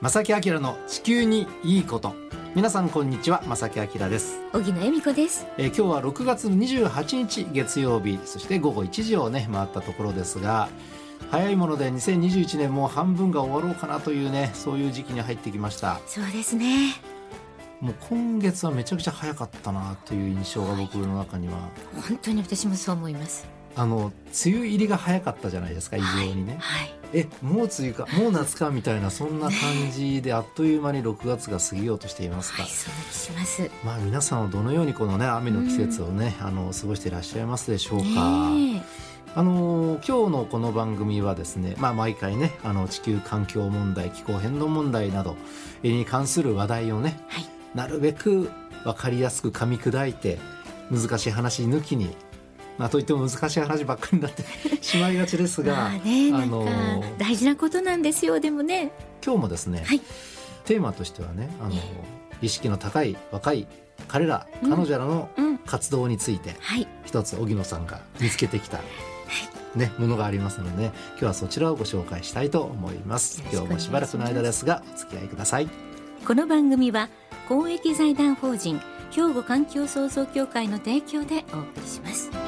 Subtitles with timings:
[0.00, 2.14] 正木明の地球にいいこと。
[2.54, 4.38] 皆さんこんにちは正木明です。
[4.52, 10.68] 荻野恵美子です、えー今日は6月28日月曜日そして午後1時をね回ったところですが
[11.32, 16.00] 早いもので2021年もう半分が終わろうかなというねそういう時期に入ってきました。
[16.06, 16.94] そうですね。
[17.80, 21.54] もう今月はめちゃくちゃ早かったなという印象が僕の中には、
[22.08, 23.46] 本当に私もそう思います。
[23.74, 24.12] あの
[24.46, 32.90] 梅雨入りが早かったじゃないですか異常にね、はいえもう梅雨かもう夏かみたいなそんな感じであっという間に6月が過ぎようとしていますが、はいそ
[33.32, 33.70] ます。
[33.84, 38.82] まあ皆さんはどのようにこのね雨の季節をね、あの過ごしていらっしゃいますでしょうか、ね
[39.34, 45.36] あの今日のこの番組はですね、まあ、毎回ねあの地球環境問題気候変動問題など
[45.82, 47.44] えに関する話題をねえはい。
[47.74, 48.50] なるべく
[48.84, 50.38] 分かりやすく噛み砕いて
[50.90, 52.16] 難しい話抜きに
[52.78, 54.44] まあといっても難しい話ばっかりになって
[54.82, 56.66] しまいがちですが、 まあねあの
[57.18, 58.92] 大事なことなんですよでもね。
[59.24, 60.00] 今日もですね、はい。
[60.64, 61.78] テーマとしてはねあのえ
[62.40, 63.66] 意識の高い若い
[64.06, 64.70] 彼らうん。
[64.70, 65.58] 彼女らのうん。
[65.58, 66.86] 活動についてはい。
[67.04, 68.80] 一つ荻野さんが見つけてきた、
[69.74, 73.42] ね、ものがありますので、今日はそちらをご紹介したいと思います。
[73.52, 75.68] 今日もしばらくの間ですがお付き合いください。
[76.26, 77.08] この番組は
[77.48, 82.47] 公益財団法人兵庫環境創造協会の提供でお送りします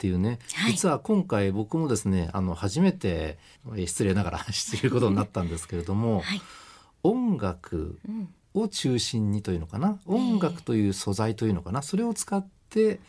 [0.00, 0.72] ていうね、はい。
[0.72, 3.38] 実は今回僕もですねあの初めて
[3.76, 6.40] え失礼ながら 知ることになったんですけれども、はい、
[7.02, 9.98] 音楽うん、を中心にというのかな？
[10.06, 13.00] 音楽という素材というのかな、それを使って、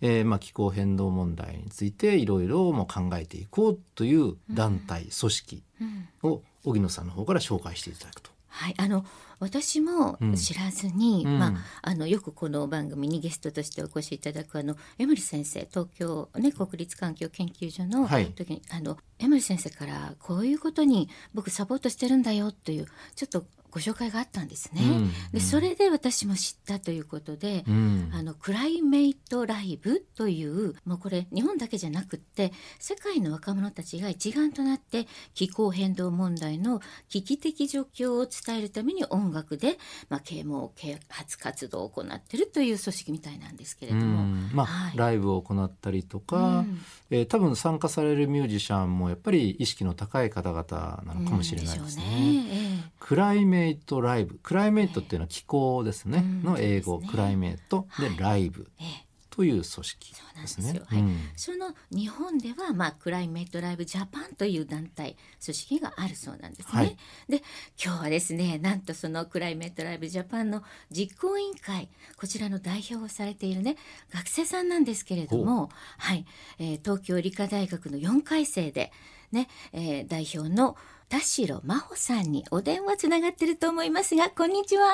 [0.00, 6.08] えーまあ、気候変動問題についていろいろも考えていこうという団体、組織うん。
[6.22, 8.30] を荻野さんの方から紹介していただくと。
[8.48, 9.04] はい、あの
[9.40, 10.34] 私もうん。
[10.34, 11.38] 知らずに、うん。
[11.38, 18.32] まあ、あのよくこの番組にゲストとしてお越しいただくあの江森先生東京、ね、国立環境研究所のはい。
[18.32, 24.82] 時に、あの江森先生からこういうことに僕サポートしてるんだよというちょっとご紹介があったんですね。
[24.82, 28.10] うんでそれで私も知ったということで、うん。
[28.12, 39.78] あのクライメイトライブというもうこれ日本だけじゃなくって世界の若者たちが一丸となって気候変動問題の危機的状況を伝えるために音楽で、
[40.08, 44.22] まあ、啓蒙啓発活動を行っているという組織みたいなんですけれうども。
[44.22, 44.50] ん。
[44.52, 44.96] まあはい。
[44.96, 46.80] ライブを行ったりとか、うん。
[47.10, 52.04] えー多分参加されるミュージシャンもやっぱり意識の高い方々なのかもしれないですね。
[52.04, 52.16] うん。
[52.16, 52.48] でしょうね。
[52.52, 56.42] えクライメイトライブクライメイトっていうのは気候ですね、うん。
[56.42, 57.08] の英語、ね。
[57.10, 58.16] クライメイトではい。
[58.18, 58.70] ライブ。
[59.30, 60.64] という組織ですね。
[60.64, 60.82] そうなんですよ。
[60.88, 60.98] はい。
[60.98, 61.16] うん。
[61.36, 66.72] その日本では、まあ、クライメートライブジャパンという団体組織があるそうなんですね。
[66.72, 66.96] はい。
[67.28, 67.42] で
[67.82, 73.76] 今日はですねなんとそのクライメートライブジャパンの実行委員会こちらの代表をされているね
[74.12, 76.26] 学生さんなんですけれども、はい。
[76.58, 78.90] えー東京理科大学の4回生で、
[79.30, 80.76] ねえー代表の
[81.08, 84.84] 田代真帆さんにお電話つながってると思いますがこんにちは。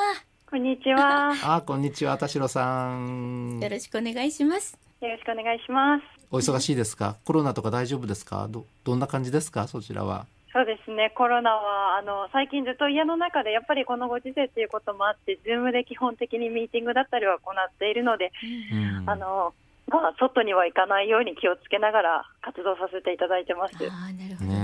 [0.49, 1.33] こんにちは。
[1.43, 3.59] あこんにちは田代さん。
[3.61, 4.79] よろしくお願いします。
[5.01, 6.05] よろしくお願いします。
[6.31, 7.17] お忙しいですか？
[7.25, 8.47] コロナとか大丈夫ですか？
[8.49, 9.67] どどんな感じですか？
[9.67, 10.27] そちらは。
[10.53, 18.31] そうですね、コロナはあの最近ずっと家の中でやっぱりこのご時世ということもあって、ズームで基本的にミーティングだったりは行っているので、
[18.73, 19.11] うん。
[19.11, 19.53] あの
[19.89, 23.75] まあ、外には行かないように気をつけながら活動させていただいてます。
[23.75, 24.64] あーなるほどね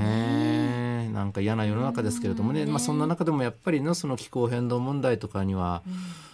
[1.31, 2.71] なんか嫌な世の中ですけれどもね、うん。
[2.71, 5.83] まあ、そんな中でもやっぱりのその気候変動問題とかには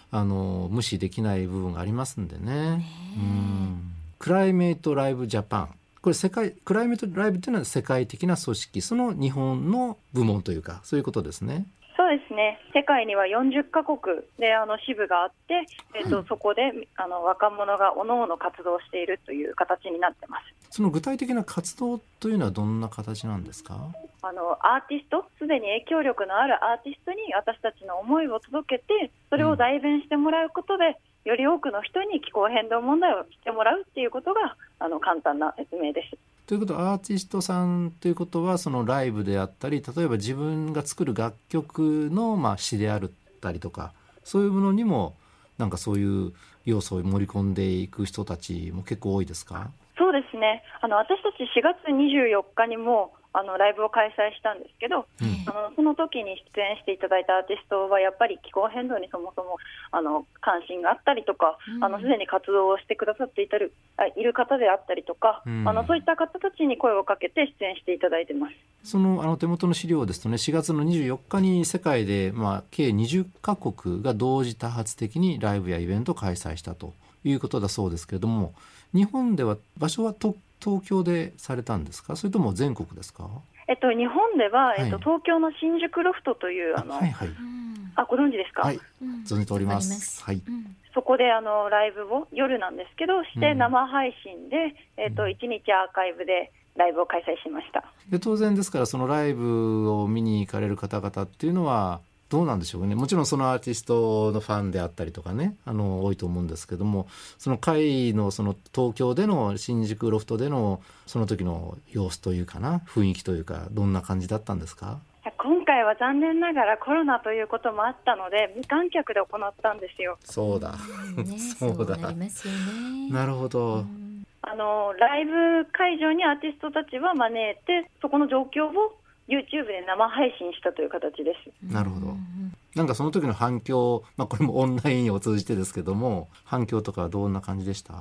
[0.09, 2.77] あの無視できない部分がありますんでね。
[2.77, 2.85] ね
[3.15, 3.93] うん。
[4.17, 5.69] クライメイトライブジャパン。
[6.01, 8.81] これ世界クライメイトライブっていうのは世界的な組織。
[8.81, 11.67] その日本の部門というかそういうことですね。
[11.97, 13.97] そうですね、世界には40カ国
[14.37, 15.65] であの支部があって、
[15.95, 20.43] えっとそこであの若者がおのおの活動しているという形になってます。
[20.69, 23.89] その具体的な活動というのはどんな形なんですか？
[24.21, 36.17] あのアーティスト、すでに影響力のあるアーティストに私たちの思いを届けて、それを代弁してもらうことで、より多くの人に気候変動問題を知ってもらうっていうことがあの簡単な説明です。
[36.47, 43.01] ということはアーティストさんということはそのライブであったり例えば自分が作る楽曲のまあ詩であっ
[43.41, 43.91] たりとか
[44.23, 45.15] そういうものにも
[45.57, 46.31] なんかそういう
[46.65, 49.71] 要素を盛り込んでいく人たちも結構多いですか？
[49.97, 50.63] そうですね。
[50.79, 55.45] あの私たち4月24日にもあのライブを開催したんですけど、うん。
[55.47, 59.57] あのその時に出演していただいたアーティストはやっぱり気候変動にそもそも
[59.91, 61.83] あの関心があったりとか、うん。
[61.83, 65.67] あのすでに活動をしてくださっていたるあいる方であったりとか、うん。
[65.67, 68.53] あのそういった方たちに声をかけて出演していただいてます。
[68.83, 76.93] そのあの手元の資料ですとね4月の24日に世界で、まあ、計20カ国が同時多発的にライブやイベントを開催したと
[77.25, 78.53] いうことだそうですけれども
[78.93, 82.15] 日本では場所はと東京でされたんですか？
[82.15, 83.29] それとも全国ですか？
[83.67, 87.27] えっと日本では、えっとはい東京の新宿ロフトというあの、はいはい。
[87.27, 87.57] うん
[87.99, 88.79] あご存知ですか、はい。
[89.01, 89.23] うん。
[89.23, 90.23] 存じております。
[90.23, 90.35] はい。
[90.47, 90.75] うん。
[90.93, 93.57] そこであのライブを夜なんですけどしてうん。
[93.57, 97.83] 生配信で、えっと1日アーカイブでライブを開催しました。
[98.09, 102.95] で当然ですからそのライブを見に行かれる方々っていうのはどうなんでしょうね。
[102.95, 107.07] もちろんそのアーティストのファンであったりとかねあの多いと思うんですけども
[107.37, 114.99] その会のその東京での新宿ロフトでのその時の様子というかな雰囲気というかどんな感じだったんですか？
[115.37, 120.17] 今回は残念ながらコロナということもあったので無観客で行ったんですよ。
[120.23, 120.75] そうだ。
[121.17, 123.09] うんねそうなりますよね。
[123.11, 124.23] なるほど、うん。
[124.41, 128.97] あのライブ会場にアーティストたちは招いてそこの状況を
[129.27, 131.73] YouTube で生配信したという形です。
[131.73, 132.07] なるほど。
[132.07, 137.93] うんなんかその時の反響、まあ、これもオンラインを通じてですけども反響とかはどんな感じでした？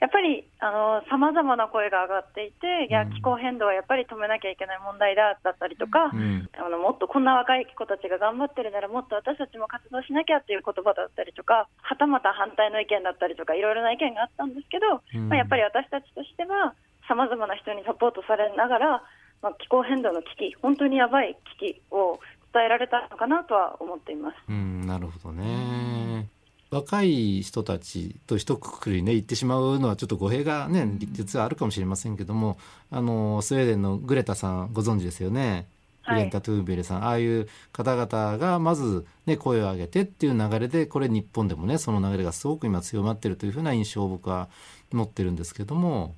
[0.00, 3.10] やっぱりさまざまな声が上がっていて、いやうん。
[3.12, 6.48] 気候変動はやっぱり止めなきゃいけない問題だだったりとか、うん。
[6.56, 15.28] あのもっとこんな若い子たちが頑張ってるならもっと私たちも活動しなきゃっていう言葉だったりとかはたまた反対の意見だったりとかいろいろな意見があったんですけど、うん。
[15.28, 16.72] まあ、やっぱり私たちとしては
[17.06, 19.02] さまざまな人にサポートされながら、
[19.42, 22.20] まあ、気候変動の危機本当にやばい危機を
[22.54, 24.36] 伝えられたのかなとは思っています。
[24.48, 26.28] うん、なるほどね。
[26.70, 32.56] 若い人たちと一括りね言ってしまうのはちょっと語弊がね実はあるかもしれませんけども
[32.90, 35.66] あのスウェーデンのグレタさんご存知ですよね。
[36.06, 44.48] グはいレンタ・トゥーンベルさんああいう方々がまず、ね、声を上げてっていう流れでこれ日本でもねその流れがすごく今強まってるというふうな印象を僕は
[44.92, 46.14] 持ってるんですけども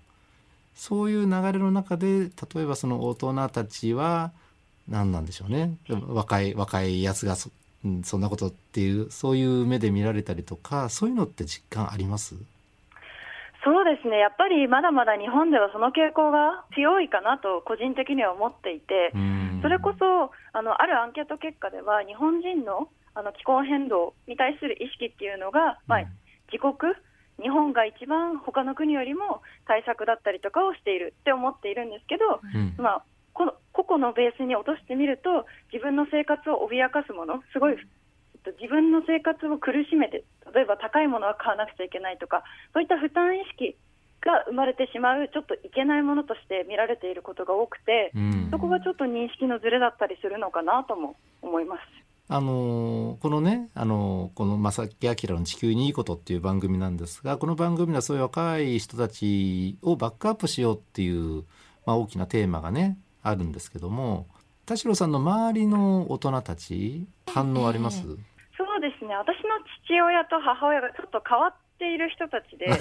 [0.75, 2.25] そういう流れの中で
[2.55, 4.33] 例えばその大人たちは
[4.89, 5.77] 何なんでしょうね。
[6.09, 7.51] 若い若いやつがそ,、
[7.85, 12.35] うん、そんなことっていうそういう目で見られたりとかそういうのって実感あります？
[13.65, 14.19] そうですね。
[14.19, 19.61] やっぱりまだまだ日本ではその傾向が強いかなと個人的には思っていて、うん。
[19.63, 26.07] それこそあのあるアンケート結果では日本人のあの気候変動に対する意識っていうのが、まあうん、
[26.53, 26.93] 自国
[27.43, 43.77] 日本が一番他の国よりも対策だったりとかをしているって思っているんですけど、うんまあ、この個々のベースに落としてみると自分の生活を脅かすものすごいえっと自分の生活を苦しめて例えば高いものは買わなくちゃいけないとかそういった負担意識
[44.25, 51.81] が生まれてしまうちょっといけないものとして見られていることが多くて、うんそこがちょっと認識のずれだったりするのかなとも思います。
[52.27, 61.45] あのーこのね、あのーこの正木明の地球にいいことっていう番組なんですが、この番組ではそういう若い人たちをバックアップしようっていう、
[61.85, 64.27] まあ、大きなテーマがね、あるんですけども、
[64.65, 68.17] 田代さんの周りの大人たち、反応あります、そう
[68.81, 69.15] ですね。
[69.15, 69.51] 私の
[69.85, 72.71] 父親と母親がちょっと変わっている人たちで。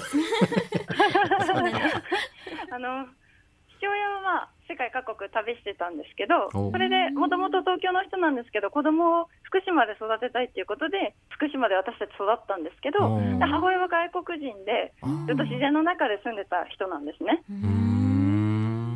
[2.72, 3.06] あの
[3.84, 6.72] 父親は、まあ、世界各国旅してたんですけどお。
[6.72, 14.96] それでもともと東京の人なんですけど子供を福島で育てたいっていうことで福島で私たち育ったんですけど母親は外国人で
[15.28, 17.44] ずっと自然の中で住んでた人なんですね。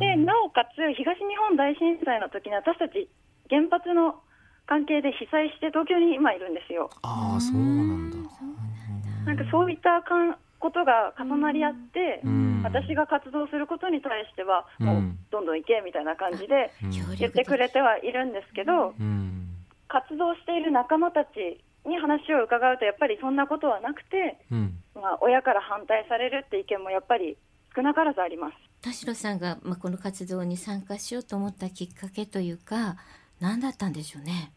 [0.01, 3.05] でなおかつ東日本大震災の時に私たち
[3.49, 4.17] 原発の
[4.65, 6.89] 関係で被災して東京に今いるんですよ。
[7.01, 8.17] ああ、そうなんだ。
[9.25, 14.85] なんかそういったかんことが重なり合って、うん私が活動することに対しては、うん。
[14.85, 16.71] もうどんどん行けみたいな感じで
[17.17, 19.47] 言ってくれてはいるんですけど、うん。
[19.87, 24.73] 活動している仲間たちに話を伺うと、やっぱりそんなことはなくて、うん。
[24.95, 27.37] まあ、親から反対されるって意見もやっぱり
[27.75, 28.55] 少なからずあります。
[28.81, 32.95] 田代さんが、まあ、この活動に参加しようと思ったきっかけというか
[33.41, 34.51] 何だったんでしょうね？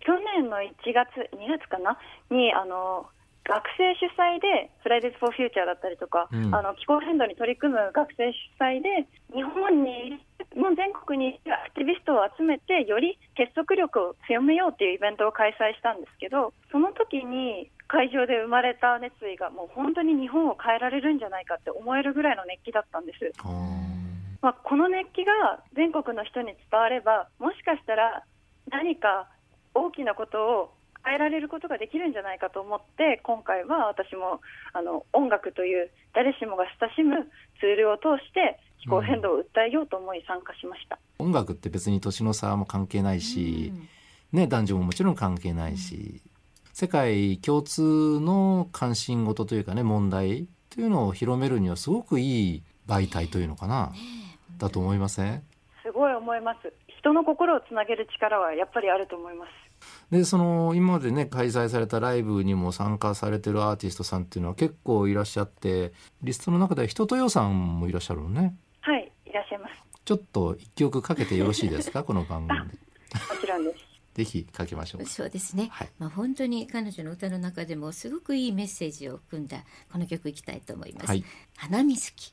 [0.00, 1.98] 去年の1月、2月かな？
[2.30, 3.06] にあの
[3.44, 10.16] 学生主催で、フライデーズ・フォー・フューチャーだったりとか、うんあの気候変動に取り組む学生主催で、日本に、
[10.56, 23.32] もう全国にアクティビストを集めて、より結束力を強めようというイベントを開催したんですけど、その時に会場で生まれた熱意が、もう本当に日本を変えられるんじゃないかって思えるぐらいの熱気だったんです。
[24.40, 28.24] まあ、この熱気が全国の人に伝われば、もしかしたら
[28.70, 29.28] 何か
[29.74, 30.70] 大きなことを
[31.04, 34.40] 変えられることができるんじゃないかと思って今回は私も
[34.72, 37.30] あの音楽という誰しもが親しむ
[37.60, 43.72] ツールを通して気候変動を訴えようと思い参加しました、音楽って別に年の差も関係ないし、
[44.32, 46.20] ね、男女ももちろん関係ないし、
[46.72, 47.82] 世界共通
[48.20, 53.92] の関心事というかね問題というのを広めるにはすごくいい媒体というのかな、
[54.58, 55.42] だと思いません？
[55.82, 56.72] すごい思います。
[56.98, 59.50] 人の心をつなげる力はやっぱりあると思います
[60.10, 68.54] でその今までね開催されたライブにも参加されてるアーティストさんっていうのは結構いらっしゃってリストの中では人とよさんもいらっしゃるのね。
[68.80, 69.74] はいいらっしゃいます。
[70.04, 72.02] ちょっと一曲かけてよろしいですか？
[72.04, 72.64] この番組で。
[72.66, 72.70] も
[73.40, 73.84] ちろんです。
[74.14, 75.06] ぜひかけましょう。
[75.06, 75.88] そうですね、はい。
[75.98, 81.24] まあ本当に彼女の歌の中でもすごくいいメッセージを組んだこの曲いきたいと思います、はい。
[81.56, 82.32] 花水木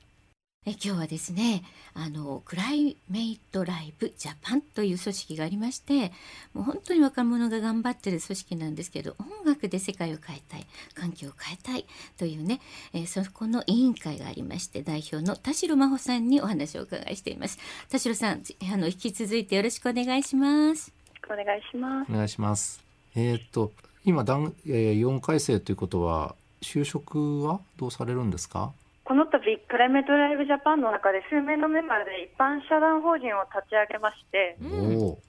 [0.67, 1.63] え今日はですね
[1.95, 6.11] あのクライメイトライブジャパンという組織がありまして
[6.53, 11.85] もう本当に若者が頑張ってる組織なんですけど音楽で世界を変えたい環境を変えたい
[12.19, 12.59] というね、
[12.93, 17.57] えーそこの委員会がありまして代表の田代真帆さんにお話をお伺いしています。
[17.89, 20.93] 田代さんあの引き続いてよろしくお願いします。
[21.27, 22.11] お願いします。
[22.11, 22.79] お願いします。
[23.15, 23.71] えーっと
[24.05, 28.71] 今段、えー、4回生ということは就職はどうされるんですか？
[29.11, 34.55] この度クライメートライブジャパンの中で数名のメンバーで一般社団法人を立ち上げまして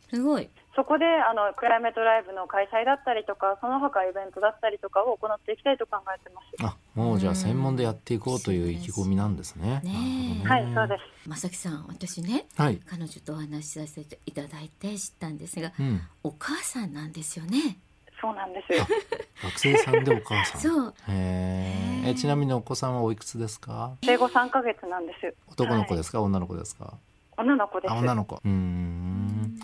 [0.08, 0.48] すごい。
[0.76, 6.64] そこであのクライメートライブの開催だったりとかその他イベントだったりとかを行っていきたいと考えてます。
[6.64, 9.80] あもうじゃあうん専門でやっていこうという意気込みなんですね。
[9.82, 10.78] ねえなるほどね。
[10.78, 11.28] はいそうです。
[11.28, 12.80] まさきさん私ねはい。
[12.86, 16.00] 彼女とお話しさせていただいて知ったんですがうん。
[16.22, 17.78] お母さんなんですよね
[18.22, 18.86] そうなんですよ
[19.42, 20.60] 学生さんでお母さん？
[20.60, 22.10] そうへえ。
[22.10, 23.96] えちなみにお子さんはおいくつですか？
[24.04, 26.94] 生後3ヶ月なんです男の子ですか、女の子ですか？
[27.36, 28.36] 女の子ですあ女の子。
[28.36, 29.58] うーん。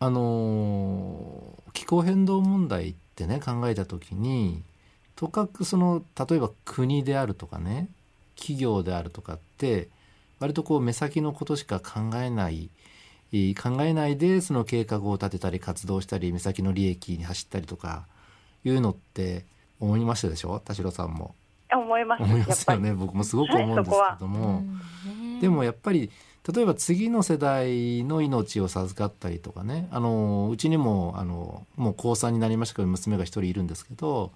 [0.00, 4.62] あのー気候変動問題ってね考えた時に
[5.16, 7.88] とかくその例えば国であるとかね
[8.36, 9.88] 企業であるとかって
[10.40, 12.79] 割とこう目先のことしか考えないえー
[13.54, 18.06] 考えないでその計画を立てたり活動したり目先の利益に走ったりとか
[18.64, 19.44] いうのって
[19.78, 20.60] 思いましたでしょ？
[20.64, 21.34] 田代さんも。
[21.72, 22.22] 思います。
[22.24, 22.92] 思いますよね。
[22.92, 24.64] 僕もすごく思うんですけども、
[25.40, 26.10] でもやっぱり
[26.52, 29.88] 例えば次の世代の命を授かったりとかね。
[29.92, 34.32] あのうちにもあのもう高3になりましたけど娘が一人いるんですけど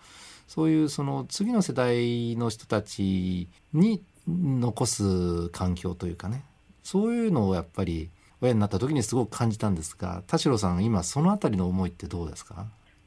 [0.46, 6.44] そういうその次の世代の人たちに残す環境というかね。
[6.84, 8.10] そういうのをやっぱり
[8.44, 12.66] 親になった時にすごく感じたんですが田代さん今そのあたりの思いってどうですか？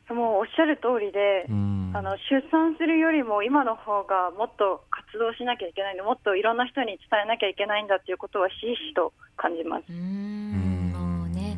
[0.10, 1.92] もうおっしゃる通りで、うん。
[1.94, 9.84] あの出産するよりも今の方がもっと活動しなきゃいけないのもっといろんな人に伝えなきゃいけないんだっていうことはひしひしと感じます。
[9.90, 10.92] ううん。
[10.92, 11.58] んもうね。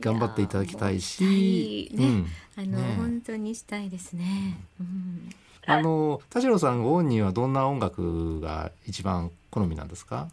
[0.00, 2.26] 頑張っていただきたいし、いやもううん。
[2.56, 2.96] あの、ねえ。
[2.96, 5.30] 本当にしたいですね、うん、
[5.66, 10.28] あの田代さんご本人はどんな音楽が一番好みなんですか？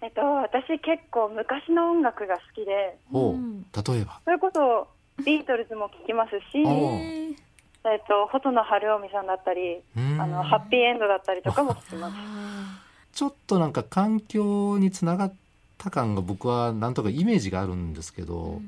[0.00, 2.96] えっと、私結構昔の音楽が好きで。
[3.12, 3.34] おう。
[3.34, 3.62] うん。
[3.62, 4.20] 例えば。
[4.24, 4.88] それこそ
[5.24, 10.20] ビートルズも聴きますし、えっと、細野晴臣さんだったりうん。
[10.20, 12.14] あのハッピーエンドだったりとかも聴きます。
[12.16, 15.34] あちょっとなんか環境につながっ
[15.76, 18.60] た感が僕はなんとかイメージがあるんですけーど、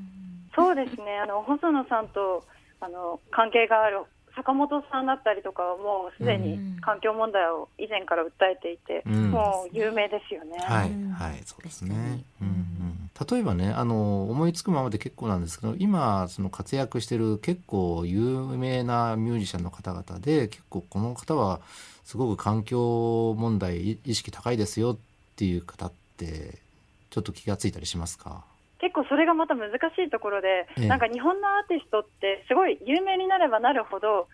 [0.56, 1.18] そうですね。
[1.22, 2.44] あの細野さんと
[2.80, 4.02] あの関係がある
[4.34, 9.30] 坂本さんだったりとかはもうすでに環境問題を以前から訴えていて、うん。
[9.30, 10.58] もう有名ですよね。
[10.58, 10.90] はい。
[10.90, 11.10] うん。
[11.12, 11.40] はい。
[11.44, 21.60] そうですね、うんうん、例えばねあの思いつくままで結構なんですけど今その活躍してる結構有名なミュージシャンの方々で結構この方は
[22.04, 24.98] すごく環境問題意識高いですよっ
[25.36, 26.58] ていう方って
[27.10, 28.49] ちょっと気がついたりしますか？
[28.90, 30.88] 結構それがまた難しいところで、ええ。
[30.88, 34.26] なんか日本のアーティストってすごい有名になればなるほど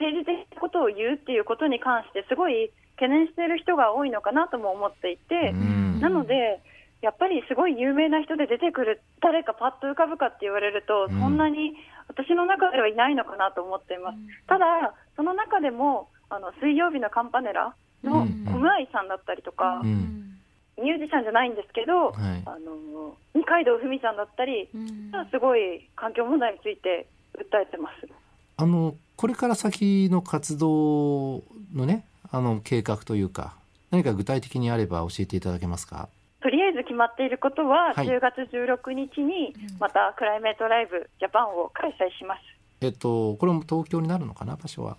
[0.00, 6.00] 政治的なことを言うっていうことに関してすごい懸念している人が多いのかなとも思っていて、うん。
[6.00, 6.60] なので
[7.02, 11.20] やっぱりすごい有名な人で出てくる誰かパッと浮かぶかって言われると、うん。
[11.20, 11.76] そんなに
[12.08, 14.18] 私の中ではいないのかなと思っています。
[14.46, 18.44] ただその中でもあの水曜日のカンパネラのうん。
[18.46, 20.37] コムアイさんだったりとか、うん
[20.82, 22.42] ミュージシャンじゃないんですけど、はい。
[22.46, 25.10] あの二階堂ふみさんだったり、うん。
[25.30, 27.06] すごい環境問題について
[27.36, 28.08] 訴えてます。
[28.56, 31.42] あのこれから先の活動
[31.74, 33.54] のねあの計画というか
[33.90, 36.08] 何か具体的にあれば教えていただけますか？
[36.40, 38.06] とりあえず決まっていることは、はい。
[38.06, 39.78] 10月16日にうん。
[39.78, 42.40] またクライメートライブジャパンを開催します。
[42.80, 44.96] えっとこれも東京になるのかな場所は？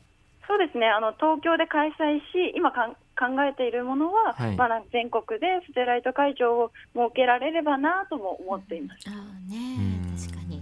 [0.47, 0.87] そうですね。
[0.87, 4.55] あの東京で開催し、今かん考えているものは、はい。
[4.55, 9.09] まあ、全国でステライト会場を設けられればなとも思っています。
[9.09, 10.17] ああねうん。
[10.17, 10.61] 確かに。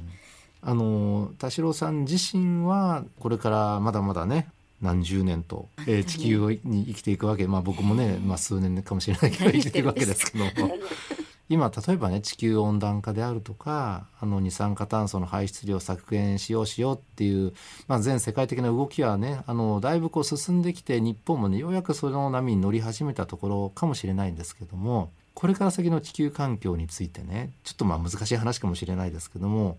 [0.62, 4.50] あの田代さん自身はこれからまだまだね
[4.82, 10.52] 何十年と、えー、地球に生きていくわけまあ僕もね、まあ、数年かもしれないけど生きていくわけですけども
[11.50, 17.54] 今例えばね地球温暖化であるとかあの二酸化炭素の排出量削減しようしようっていう、
[17.88, 29.78] まあ、全世界的な動きはねあのだいぶこう進んできて日本もねようやくその波に乗り始めたところかもしれないんですけどもこれから先の地球環境についてねちょっとまあ難しい話かもしれないですけども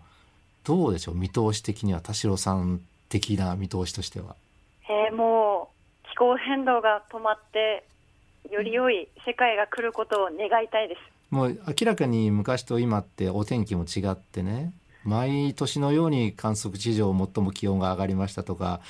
[0.63, 4.35] どうでしょう見通し的には田代さん的な見通しとしては。
[4.87, 5.69] えー、も
[6.05, 7.83] う気候変動が止まって
[8.51, 11.18] より良い世界が来ることを願いたいです。
[11.29, 18.81] もう明らかに昔と今ってお天気も違ってね毎年のように観測地上最も気温が上がりましたとか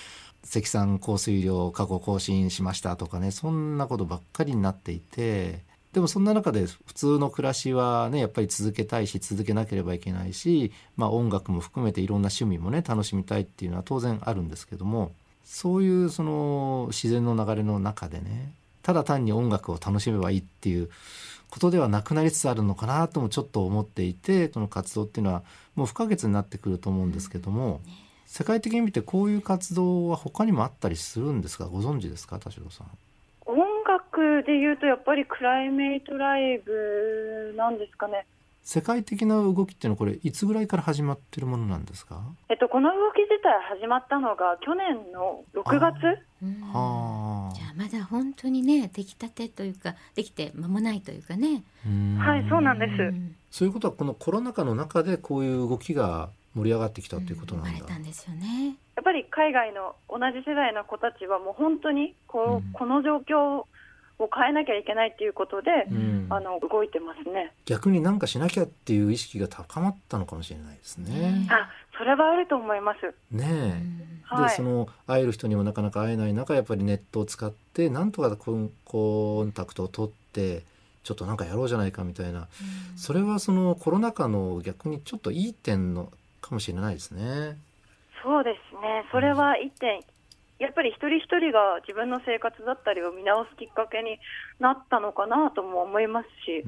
[0.43, 5.59] 積算降水量過去更新しましたとかねそんなことばっかりになっていて
[5.93, 15.11] でもそんな中で普通の暮らしはねやっぱり続けたいし続けなければいけないし、まあ、音楽も含めていろんな趣味もね楽しみたいっていうのは当然あるんですけども
[15.43, 18.53] そういうその自然の流れの中でね
[18.83, 20.89] ただ単に音楽を楽しめばいいっていう
[21.49, 25.43] ことではなくなりつつあるのかなともちょっと思っていてこの活動っていうのは
[25.75, 27.81] もう不可欠になってくると思うんですけども、
[28.25, 31.65] 世界的に見てこういう活動は他にもあったりするんですか？
[31.65, 32.87] ご存知ですか田代さん？
[33.45, 38.25] 音楽でいうとやっぱりクライメイトライブなんですかね。
[38.61, 45.95] 世界的な動きっていうのはこれいつぐらいから始まってるものなんですか、えっと、この動き自体始まったのが去年の6月。
[46.71, 47.28] あ
[47.79, 51.63] まだ本当にね出来たてというかできて間もないというかね。
[52.19, 52.91] はいそうなんです。
[53.57, 58.75] そういうことはこのコロナ禍の中でこういう動きが盛り上がってきたということなんだ、うん、んですよね。
[58.97, 63.63] やっぱり海外の同じ世代の子たちはもう本当にこう、うん、この状況
[64.19, 71.47] を変えなきゃいけないっていうことで、うん、あの動いてますね逆に何かしなきゃっていう意識が高まったのかもしれないですね。
[71.49, 73.13] あそれはあると思います。
[73.35, 80.63] ねえ、うん、でその会える人にもなかなか会えない中やっぱりネットを使ってなんとかコンコンタクトを取って
[81.03, 87.57] ちょっとなんかやろうじゃないかみたいな、うん、それはそのコロナ禍の逆にちょっといい点のかもしれないですね。
[88.23, 89.05] そうですね。
[89.11, 90.01] それは一点
[90.59, 94.19] やっぱり一人一人が自分の生活だったりを見直すきっかけに
[94.59, 96.63] なったのかなとも思いますし。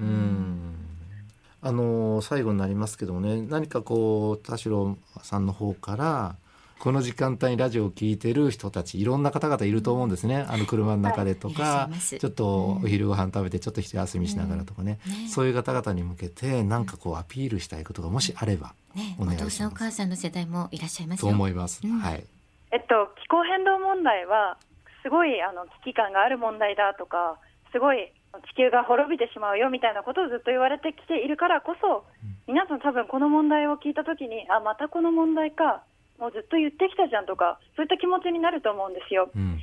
[1.63, 6.35] あの最後になりますけどもね何かこう田代さんの方から
[6.79, 10.47] この時間帯にラジオを聞いてる人たちいろんな方々いると思うんですね。
[10.49, 14.97] あの車の中でとか、はい、ちょっとお昼ご飯食べてちょっと一休みしながらとかね。
[15.05, 15.11] うん。
[15.25, 18.73] ね、そういう方々に向けて何かこうアピールしたいことがもしあれば
[19.19, 22.23] お願いします、ね、お父さんお母さんの世代もいらっしゃいますと思います、うん、はい
[22.71, 24.57] えっと、気候変動問題は
[25.03, 27.39] すごいあの危機感がある問題だとか
[27.71, 28.11] すごい
[28.55, 32.07] 地球が滅びてしまうよみたいなことをずっと言われてきているからこそ、
[32.47, 35.83] 皆さん多分この問題を聞いたときにあまたこの問題か
[36.19, 39.57] もうずっと言ってきたじゃんとかそういった気持ちになると思うんですよ、うん、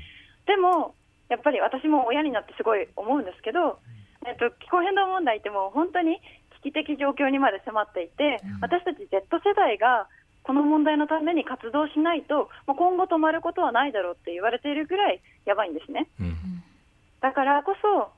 [0.44, 0.94] でも
[1.30, 3.78] やっぱり私も親になってすごい思うんですけど、
[4.26, 6.20] えっと、気候変動問題ってもう本当に
[6.64, 10.08] 危機的状況にまで迫っていて、私たち Z 世代が
[10.48, 16.08] この問題のために活動しないと、もう今後止まることはないだろうって言われているぐらいやばいんですね。
[16.18, 16.64] うん、
[17.20, 18.08] だからこそ、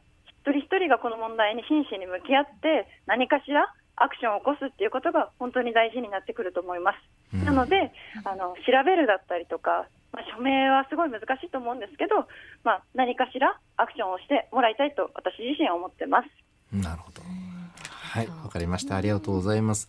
[0.46, 7.02] 一人一人がこの問題に真摯に向き合って、何かしらアクションを起こすっていうことが本当に大事になってくると思います。
[7.34, 7.90] うん、なので
[8.22, 12.30] あの、調べるだったりとか、まあ、署名はすごい難しいと思うんですけど、
[12.62, 16.30] まあ、何かしらアクションをしてもらいたいと私自身は思ってます。
[16.70, 17.22] なるほど。
[18.10, 18.96] はい、わかりました。
[18.96, 19.86] ありがとうございます。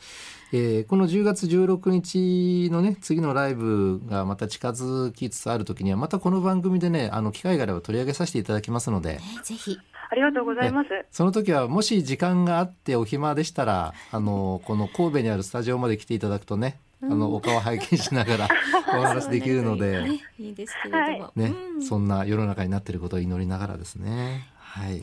[0.54, 9.20] えー、この10月16日のね、次のライブがまた近づきつつある時には、またこの番組でね、あの、機会があれば取り上げさせていただきますので。
[9.44, 9.76] ぜひ。
[10.12, 10.90] ありがとうございます。
[11.10, 18.50] その時は、もし時間があってお暇でしたら、あの、この神戸にあるスタジオまで来ていただくとね、あの、お顔拝見しながら
[19.00, 21.32] お話できるので、ね、いいですけれども。
[21.36, 24.48] ね、そんな世の中になっていることを祈りながらですね。
[24.60, 25.02] はい。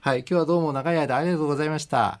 [0.00, 2.20] はい、今日はどうも長い間ありがとうございました。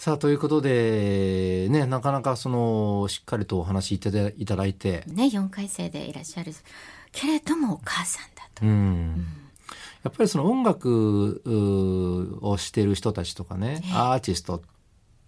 [0.00, 5.04] さあ、ということで、ね、なかなかその、しっかりとお話いただいただいて。
[5.06, 6.54] ね、4回生でいらっしゃる。
[7.12, 8.64] けれどもお母さんだと。
[8.64, 9.26] うん、うん。
[10.02, 11.42] やっぱりその音楽
[12.40, 14.62] をしてる人たちとかね、えー、アーティスト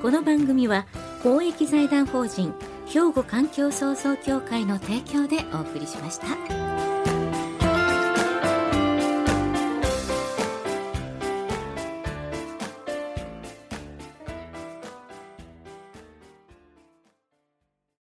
[0.00, 0.86] この番組は
[1.22, 2.54] 公益財団法人
[2.86, 6.71] 兵庫環境創造協会の提供でお送りしました。